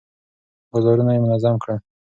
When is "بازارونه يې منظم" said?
0.71-1.55